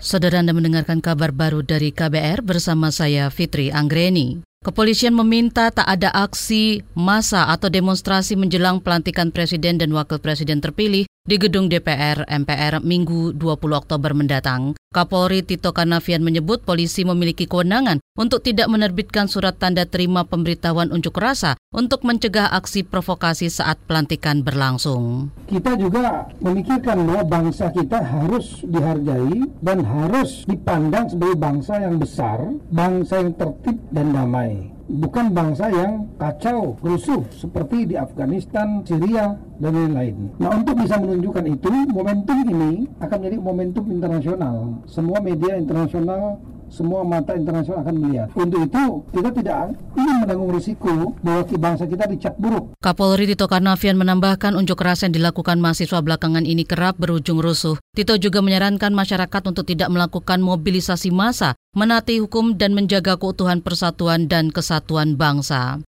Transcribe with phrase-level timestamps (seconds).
[0.00, 4.40] Saudara Anda mendengarkan kabar baru dari KBR bersama saya Fitri Anggreni.
[4.64, 11.04] Kepolisian meminta tak ada aksi massa atau demonstrasi menjelang pelantikan presiden dan wakil presiden terpilih
[11.30, 13.38] di gedung DPR MPR Minggu 20
[13.70, 14.74] Oktober mendatang.
[14.90, 21.14] Kapolri Tito Karnavian menyebut polisi memiliki kewenangan untuk tidak menerbitkan surat tanda terima pemberitahuan unjuk
[21.14, 25.30] rasa untuk mencegah aksi provokasi saat pelantikan berlangsung.
[25.46, 32.42] Kita juga memikirkan bahwa bangsa kita harus dihargai dan harus dipandang sebagai bangsa yang besar,
[32.74, 39.72] bangsa yang tertib dan damai bukan bangsa yang kacau, rusuh seperti di Afghanistan, Syria, dan
[39.72, 40.34] lain-lain.
[40.42, 44.56] Nah untuk bisa menunjukkan itu, momentum ini akan menjadi momentum internasional.
[44.90, 48.28] Semua media internasional semua mata internasional akan melihat.
[48.38, 52.72] Untuk itu, kita tidak ingin menanggung risiko bahwa bangsa kita dicap buruk.
[52.78, 57.76] Kapolri Tito Karnavian menambahkan unjuk rasa yang dilakukan mahasiswa belakangan ini kerap berujung rusuh.
[57.92, 64.30] Tito juga menyarankan masyarakat untuk tidak melakukan mobilisasi massa, menati hukum dan menjaga keutuhan persatuan
[64.30, 65.82] dan kesatuan bangsa.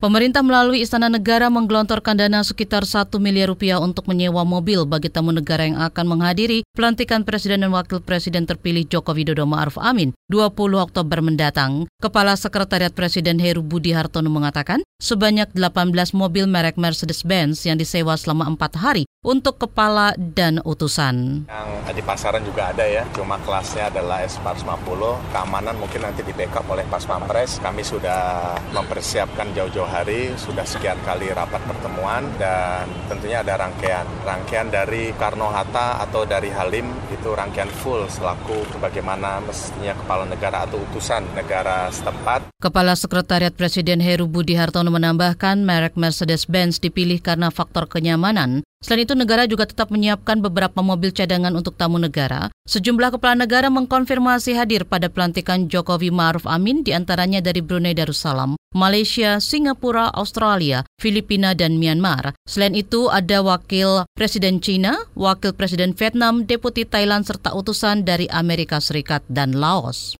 [0.00, 5.28] Pemerintah melalui Istana Negara menggelontorkan dana sekitar 1 miliar rupiah untuk menyewa mobil bagi tamu
[5.28, 10.56] negara yang akan menghadiri pelantikan Presiden dan Wakil Presiden terpilih Joko Widodo Ma'ruf Amin 20
[10.80, 11.84] Oktober mendatang.
[12.00, 18.48] Kepala Sekretariat Presiden Heru Budi Hartono mengatakan sebanyak 18 mobil merek Mercedes-Benz yang disewa selama
[18.56, 21.44] 4 hari untuk kepala dan utusan.
[21.44, 25.02] Yang di pasaran juga ada ya, cuma kelasnya adalah S450.
[25.28, 27.60] Keamanan mungkin nanti di backup oleh Pas Pampres.
[27.60, 34.08] Kami sudah mempersiapkan jauh-jauh hari, sudah sekian kali rapat pertemuan dan tentunya ada rangkaian.
[34.24, 40.80] Rangkaian dari Karno-Hatta atau dari Halim itu rangkaian full selaku bagaimana mestinya kepala negara atau
[40.80, 42.56] utusan negara setempat.
[42.56, 49.12] Kepala Sekretariat Presiden Heru Budi Hartono menambahkan merek Mercedes-Benz dipilih karena faktor kenyamanan, Selain itu,
[49.12, 52.48] negara juga tetap menyiapkan beberapa mobil cadangan untuk tamu negara.
[52.64, 58.56] Sejumlah kepala negara mengkonfirmasi hadir pada pelantikan Jokowi Ma'ruf Amin di antaranya dari Brunei Darussalam,
[58.72, 62.32] Malaysia, Singapura, Australia, Filipina, dan Myanmar.
[62.48, 68.80] Selain itu, ada wakil Presiden China, wakil Presiden Vietnam, Deputi Thailand, serta utusan dari Amerika
[68.80, 70.19] Serikat dan Laos.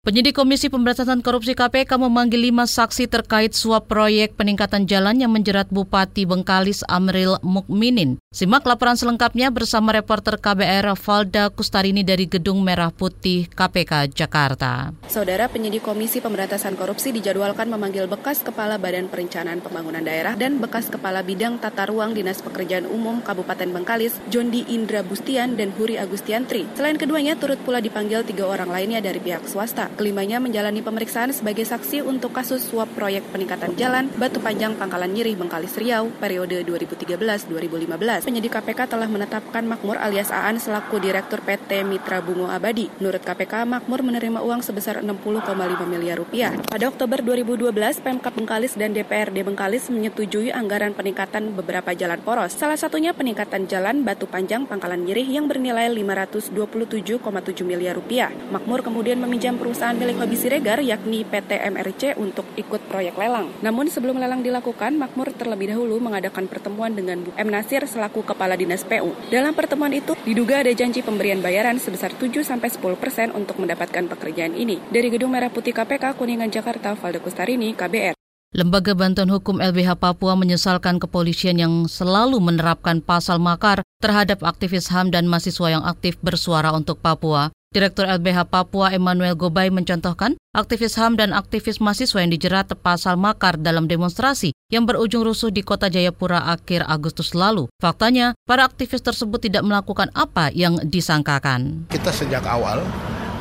[0.00, 5.68] Penyidik Komisi Pemberantasan Korupsi KPK memanggil lima saksi terkait suap proyek peningkatan jalan yang menjerat
[5.68, 8.16] Bupati Bengkalis Amril Mukminin.
[8.30, 14.94] Simak laporan selengkapnya bersama reporter KBR Valda Kustarini dari Gedung Merah Putih KPK Jakarta.
[15.10, 20.86] Saudara penyidik Komisi Pemberantasan Korupsi dijadwalkan memanggil bekas Kepala Badan Perencanaan Pembangunan Daerah dan bekas
[20.86, 26.70] Kepala Bidang Tata Ruang Dinas Pekerjaan Umum Kabupaten Bengkalis, Jondi Indra Bustian dan Huri Agustiantri.
[26.78, 29.90] Selain keduanya, turut pula dipanggil tiga orang lainnya dari pihak swasta.
[29.98, 35.34] Kelimanya menjalani pemeriksaan sebagai saksi untuk kasus suap proyek peningkatan jalan Batu Panjang Pangkalan Nyirih
[35.34, 38.19] Bengkalis Riau periode 2013-2015.
[38.22, 42.86] Penyidik KPK telah menetapkan Makmur alias Aan selaku Direktur PT Mitra Bungo Abadi.
[43.02, 45.50] Menurut KPK, Makmur menerima uang sebesar 60,5
[45.90, 46.54] miliar rupiah.
[46.70, 52.54] Pada Oktober 2012, Pemkap Bengkalis dan DPRD Bengkalis menyetujui anggaran peningkatan beberapa jalan poros.
[52.54, 57.18] Salah satunya peningkatan jalan Batu Panjang Pangkalan Nyirih yang bernilai 527,7
[57.66, 58.30] miliar rupiah.
[58.54, 63.54] Makmur kemudian meminjam perusahaan perusahaan milik Hobi Siregar yakni PT MRC untuk ikut proyek lelang.
[63.62, 67.54] Namun sebelum lelang dilakukan, Makmur terlebih dahulu mengadakan pertemuan dengan Bu M.
[67.54, 69.14] Nasir selaku Kepala Dinas PU.
[69.30, 74.82] Dalam pertemuan itu diduga ada janji pemberian bayaran sebesar 7-10 persen untuk mendapatkan pekerjaan ini.
[74.90, 78.18] Dari Gedung Merah Putih KPK Kuningan Jakarta, Valde Kustarini, KBR.
[78.50, 85.14] Lembaga Bantuan Hukum LBH Papua menyesalkan kepolisian yang selalu menerapkan pasal makar terhadap aktivis HAM
[85.14, 87.54] dan mahasiswa yang aktif bersuara untuk Papua.
[87.70, 93.54] Direktur LBH Papua Emmanuel Gobay mencontohkan aktivis HAM dan aktivis mahasiswa yang dijerat pasal makar
[93.54, 97.66] dalam demonstrasi yang berujung rusuh di kota Jayapura akhir Agustus lalu.
[97.82, 101.90] Faktanya, para aktivis tersebut tidak melakukan apa yang disangkakan.
[101.90, 102.80] Kita sejak awal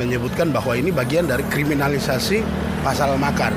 [0.01, 2.41] menyebutkan bahwa ini bagian dari kriminalisasi
[2.81, 3.53] pasal makar.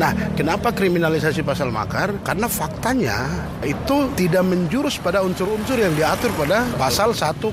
[0.00, 2.24] Nah, kenapa kriminalisasi pasal makar?
[2.24, 3.28] Karena faktanya
[3.60, 7.52] itu tidak menjurus pada unsur-unsur yang diatur pada pasal 106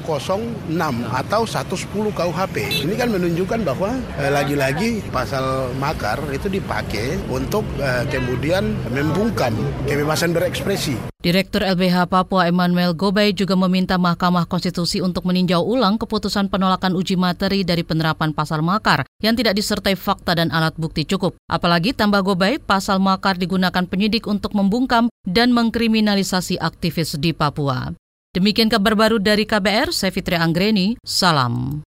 [1.12, 2.56] atau 110 KUHP.
[2.88, 9.52] Ini kan menunjukkan bahwa eh, lagi-lagi pasal makar itu dipakai untuk eh, kemudian membungkam
[9.84, 11.16] kebebasan berekspresi.
[11.17, 17.17] Direktur LBH Papua Emmanuel Gobay juga meminta Mahkamah Konstitusi untuk meninjau ulang keputusan penolakan uji
[17.17, 21.34] materi dari penerapan pasal makar yang tidak disertai fakta dan alat bukti cukup.
[21.49, 27.97] Apalagi tambah Gobay, pasal makar digunakan penyidik untuk membungkam dan mengkriminalisasi aktivis di Papua.
[28.37, 31.81] Demikian kabar baru dari KBR, saya Fitri Anggreni, salam.